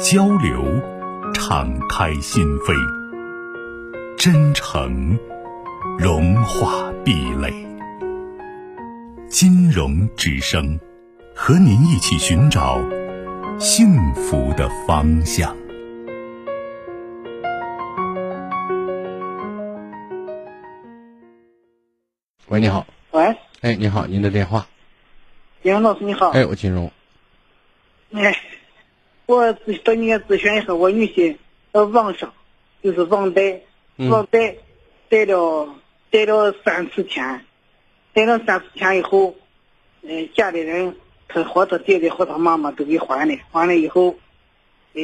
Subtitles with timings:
[0.00, 0.64] 交流，
[1.32, 2.74] 敞开心扉；
[4.16, 5.16] 真诚，
[5.98, 7.52] 融化壁垒。
[9.28, 10.78] 金融之声，
[11.34, 12.80] 和您一起寻找
[13.58, 15.56] 幸福的方向。
[22.48, 22.86] 喂，你好。
[23.12, 23.36] 喂。
[23.60, 24.66] 哎，你好，您的电话。
[25.62, 26.30] 金融老师你好。
[26.30, 26.90] 哎，我金融。
[28.12, 28.36] 哎。
[29.26, 31.36] 我咨到你咨询一下，我女婿
[31.72, 32.32] 呃网上
[32.82, 33.60] 就是网贷，
[33.96, 34.56] 网贷
[35.08, 35.74] 贷了
[36.10, 37.44] 贷了三次钱，
[38.12, 39.34] 贷了三次钱以后，
[40.02, 40.94] 呃家里人
[41.26, 44.14] 他和他爹爹和他妈妈都给还了，还了以后，
[44.92, 45.02] 呃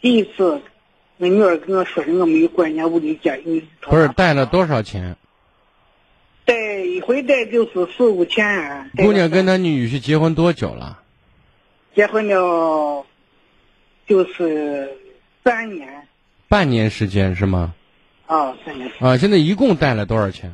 [0.00, 0.60] 第一次
[1.18, 3.38] 我女儿跟我说的我没有管家屋里家，
[3.80, 5.16] 不是贷了多少钱？
[6.44, 8.90] 贷一回贷就是四五千。
[8.96, 11.02] 姑娘跟他女婿结婚多久了？
[11.96, 13.06] 结婚了，
[14.06, 14.86] 就是
[15.42, 16.06] 三年，
[16.46, 17.74] 半年时间是吗？
[18.26, 18.86] 啊，三年。
[19.00, 20.52] 啊，现在一共贷了多少钱？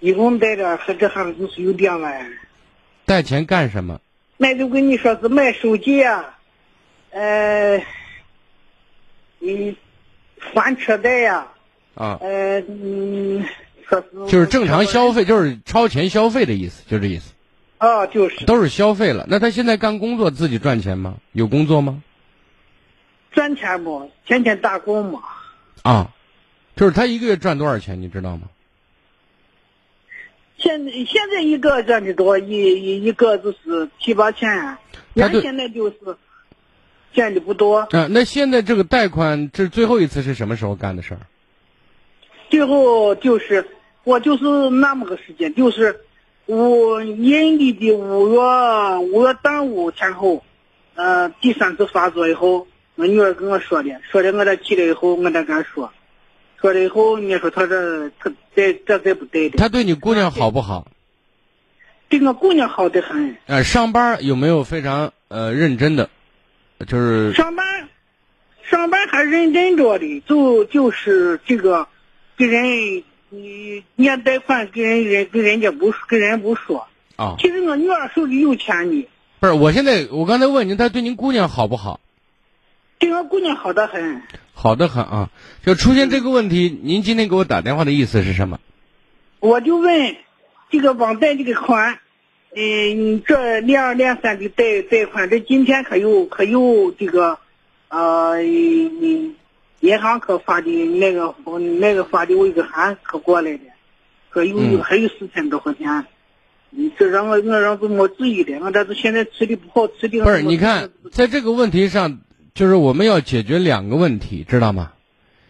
[0.00, 2.32] 一共贷了，和这还就是有两万。
[3.04, 4.00] 贷钱干什么？
[4.38, 6.38] 那就跟你说是买手机啊，
[7.10, 7.76] 呃，
[9.40, 9.76] 你
[10.38, 11.46] 还车贷呀。
[11.94, 12.18] 啊。
[12.22, 13.44] 呃，嗯，
[13.86, 14.32] 说是。
[14.32, 17.34] 就是正常消费，就是超前消费的意思，就这意思。
[17.78, 19.24] 啊，就是都是消费了。
[19.28, 21.14] 那他现在干工作，自己赚钱吗？
[21.30, 22.02] 有工作吗？
[23.30, 24.10] 赚钱不？
[24.26, 25.20] 天天打工嘛。
[25.82, 26.10] 啊，
[26.74, 28.48] 就是他一个月赚多少钱，你知道吗？
[30.56, 34.76] 现现在一个赚的多，一一一个就是七八千。
[35.14, 35.96] 他现在就是
[37.12, 37.78] 赚的不多。
[37.78, 41.20] 啊，那现在这个贷款，这最后一次是什么时候干的事儿？
[42.50, 43.64] 最后就是
[44.02, 46.00] 我就是那么个时间，就是。
[46.48, 48.40] 五阴历的五月
[49.12, 50.42] 五月端午前后，
[50.94, 55.92] 呃，第三次发作以后，我女儿跟我说的，说的我这起来以后，我再跟她说，
[56.58, 59.58] 说了以后，你说他这他这这这不对的。
[59.58, 60.88] 他对你姑娘好不好？
[62.08, 63.36] 对我姑娘好的很。
[63.44, 66.08] 呃，上班有没有非常呃认真的？
[66.86, 67.34] 就是。
[67.34, 67.90] 上班，
[68.62, 71.88] 上班还认真着的，就就是这个，
[72.38, 73.04] 给人。
[73.30, 77.36] 你你贷款给人人给人家不跟人不说啊？
[77.38, 79.06] 其实我女儿手里有钱呢。
[79.40, 82.00] 不是，我现在我刚才问您，他对您姑娘好不好？
[82.98, 84.22] 对我姑娘好的很。
[84.54, 85.30] 好的很啊！
[85.64, 88.58] 就出现这个问题，您今天给我打电话的意思是什么？
[89.40, 90.16] 我就问
[90.70, 91.98] 这个网贷这个款，
[92.56, 97.38] 嗯，这连二连三的贷贷款，这今天可有可有这个，
[97.88, 99.34] 呃，你。
[99.80, 101.34] 银行可发的那个
[101.78, 103.60] 那个发的我一个函可过来的，
[104.30, 106.04] 可有有还有四千多块钱，
[106.98, 110.22] 这让我我让我没注意的，我这是现在吃的不好吃的。
[110.24, 112.18] 不是，你看，在这个问题上，
[112.54, 114.92] 就是我们要解决两个问题，知道吗？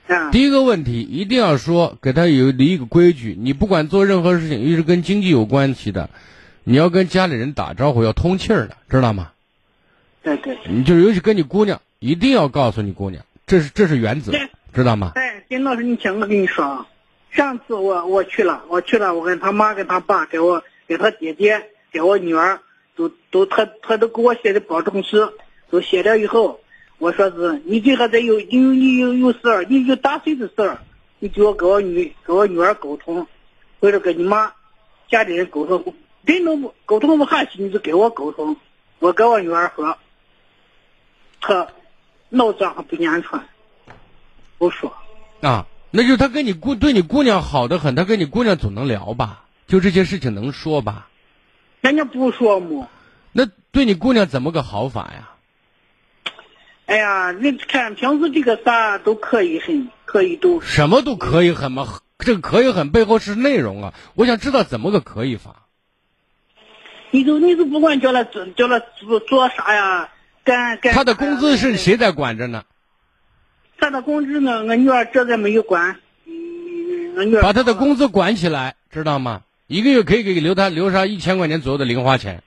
[0.07, 0.31] 啊。
[0.31, 6.11] 第一个问题一定要说给他有立一个规矩，你不管做任何事情，一是跟经济有关系的，
[6.65, 9.33] 你要跟家里人打招呼要通气儿的，知道吗？
[10.23, 10.59] 对对。
[10.69, 13.25] 你就尤其跟你姑娘，一定要告诉你姑娘。
[13.49, 14.31] 这是这是原则，
[14.75, 15.13] 知道吗？
[15.15, 16.87] 哎，金老师，你听我跟你说啊，
[17.31, 22.61] 上次我我去了，我去了，我跟他妈跟他爸给我给他姐姐给我女儿
[22.95, 25.33] 都都他他都给我写的保证书，
[25.71, 26.61] 都写了以后，
[26.99, 30.79] 我说是你这个得有有你有有事儿，你有打碎的事儿，
[31.19, 33.27] 你就要跟我女跟我女儿沟通，
[33.81, 34.53] 或者跟你妈
[35.11, 35.95] 家里人沟通，
[36.27, 38.55] 人都不沟通不下去，你就跟我沟通，
[38.99, 39.97] 我跟我女儿说，
[41.41, 41.67] 他。
[42.29, 43.47] 脑子还不言传，
[44.59, 44.93] 不说
[45.41, 49.45] 啊，那就他跟你姑对你姑娘好的很，他跟你姑娘总能聊吧？
[49.67, 51.09] 就这些事情能说吧？
[51.81, 52.89] 人家不说么？
[53.33, 55.31] 那对你姑娘怎么个好法呀？
[56.87, 61.87] 哎呀，你看平时这个啥都可以很，可以都什么都可以很吗？
[62.19, 63.95] 这个可以很背后是内容啊！
[64.15, 65.67] 我想知道怎么个可以法？
[67.11, 70.09] 你就你就不管叫他做叫他做做啥呀？
[70.93, 72.65] 他的工资是谁在管着呢？
[73.79, 74.65] 他的工资呢？
[74.65, 75.97] 我女儿这个没有管。
[76.27, 79.43] 嗯，我女儿把他的工资管起来，知道吗？
[79.67, 82.43] 一个月可以给留他留上一千块钱左右的零花钱。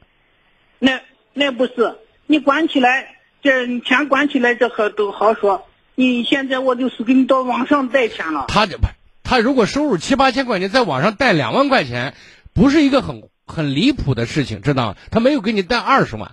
[0.79, 1.01] 那
[1.33, 5.67] 那不是你管起来，这钱管起来这可都好说。
[5.93, 8.45] 你现在我就是给你到网上贷钱了。
[8.47, 8.87] 他这不，
[9.23, 12.15] 他如果收入七八千块钱，在网上贷两万块钱，
[12.53, 14.95] 不是一个很很离谱的事情，知道吗？
[15.11, 16.31] 他没有给你贷二十万，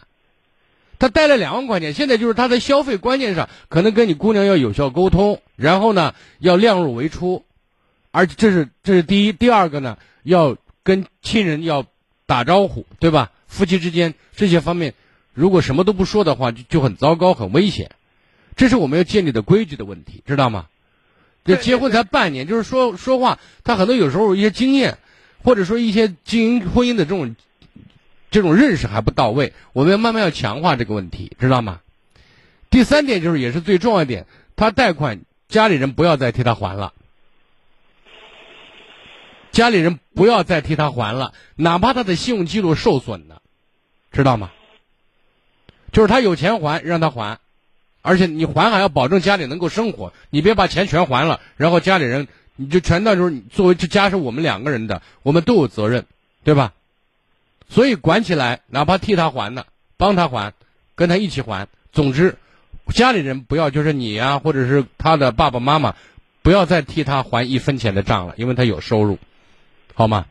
[0.99, 1.95] 他贷了两万块钱。
[1.95, 7.45] 现在就是他在消费观念上，可能跟你姑娘要有效沟通，然后呢，要量入为出，
[8.11, 11.85] 而这是这是第一，第二个呢，要跟亲人要
[12.27, 13.31] 打招呼，对吧？
[13.47, 14.95] 夫妻之间这些方面，
[15.33, 17.91] 如果什么都不说的话，就就很糟糕，很危险。
[18.56, 20.67] 这是我们要建立的规矩的问题，知道吗？
[21.44, 24.99] 这结婚才半年，就是说说话，他很多有时候一些经验，
[25.43, 27.37] 或者说一些经营婚姻的这种
[28.31, 31.81] 这种认识还不到位，我们要慢慢要强化这个问题，知道吗？
[32.71, 34.27] 第三点就是也是最重要一点，
[34.57, 36.93] 他贷款家里人不要再替他还了，
[39.51, 43.41] 家里人不要再替他还了，哪怕他的信用记录受损了，
[44.13, 44.51] 知道吗？
[45.91, 47.39] 就是他有钱还，让他还。
[48.03, 56.07] 而且你还还要保证家里能够生活，你别把钱全还了，然后家里人你就全到时候作为这家是我们两个人的，我们都有责任，
[56.45, 56.73] 对吧？
[57.69, 59.65] 所以管起来，哪怕替他还呢，
[59.97, 60.55] 帮他还，
[60.94, 61.69] 跟他一起还。
[61.93, 62.37] 总之，
[62.94, 65.94] 家里人不要就是你呀，或者是他的爸爸妈妈，
[66.43, 69.19] 不要再替他还一分钱的账了，因为他有收入，
[69.94, 70.26] 好吗？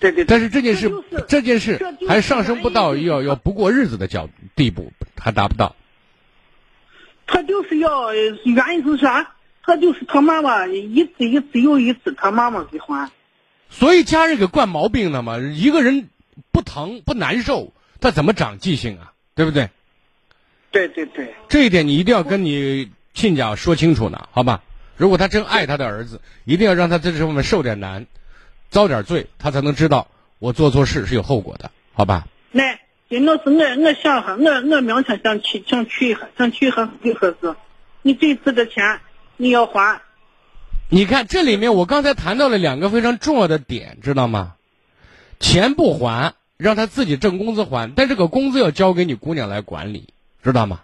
[0.00, 0.24] 对对。
[0.24, 0.92] 但是这件事，
[1.28, 5.74] 这件事还上升不到要要不过日子的角地步，还达不到。
[7.26, 9.34] 他就是要原因是啥？
[9.62, 13.10] 他就是他妈妈一次一次又一次，他妈妈给还。
[13.70, 15.38] 所以家人给惯毛病了嘛？
[15.38, 16.08] 一个人
[16.52, 19.12] 不疼不难受，他怎么长记性啊？
[19.34, 19.68] 对不对？
[20.70, 21.34] 对对对。
[21.48, 24.62] 这一点你一定要跟你亲家说清楚呢，好吧？
[24.96, 28.06] 如果他真爱他的儿子，一定要让他在这方面受点难，
[28.70, 30.08] 遭点罪，他才能知道
[30.38, 32.26] 我做错事是有后果的，好吧？
[32.52, 32.80] 来。
[33.10, 37.54] 真的是我，我想哈，我我明天想去想去一下想去一下最合适。
[38.02, 39.00] 你这次的钱
[39.38, 40.02] 你要还。
[40.90, 44.56] 你看这里面，我刚才谈到了两个非常重要的点，知道吗？
[45.40, 50.08] 钱不还，让他自己挣工资还，但这个工资要交给你姑娘来管理，
[50.42, 50.80] 知道吗？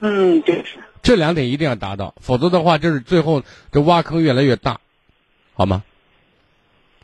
[0.00, 0.78] 嗯，对是。
[1.02, 3.42] 这两点一定要达到，否则的话，这是最后
[3.72, 4.80] 这挖坑越来越大，
[5.54, 5.82] 好吗？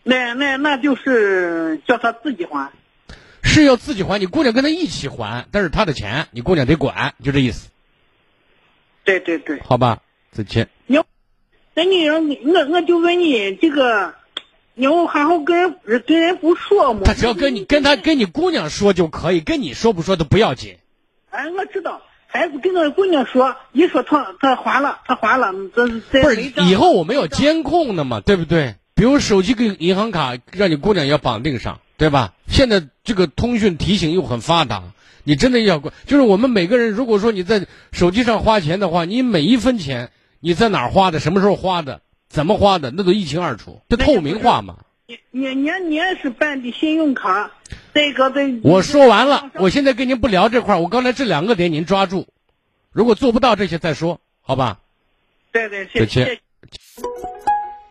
[0.04, 2.70] 那那那就是叫他自己还。
[3.42, 7.70] 是要自己还，你姑娘跟他一起还，但是他的钱你姑娘得管，就这意思。
[9.04, 10.68] 对对对，好吧，再见。
[10.86, 10.98] 你，
[11.74, 14.14] 那你我我就问你这个，
[14.78, 17.00] 你要好好跟人跟人不说嘛。
[17.04, 20.76] 他只要跟你跟他跟你姑娘说就可以，跟你说不说都不要紧。
[21.30, 28.76] 哎，我知道，孩子跟那姑娘说，一说他他还了，他还了，这这不是以后我们有监控的嘛，对不对？
[28.94, 31.80] 比如手机跟银行卡，让你姑娘要绑定上。
[31.98, 32.32] 对吧？
[32.46, 34.84] 现在这个通讯提醒又很发达，
[35.24, 44.76] 你真的要就是我们每个人，如果说你在手机上花钱的话，你每一分钱你在哪儿花的，什么时候花的，怎么花的，那都一清二楚，这透明化嘛。
[45.06, 47.50] 你你你你也是办的信用卡，
[47.94, 48.42] 这个的。
[48.62, 52.26] 我说完了，我现在跟您不聊这块儿，我刚才这两个点您抓住，
[52.92, 54.80] 如果做不到这些再说，好吧？
[55.50, 56.40] 对对，谢谢。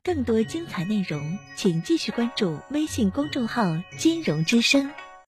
[0.04, 3.64] 更多精彩内容，请继续关注微信公众号
[3.98, 4.92] “金融之声”。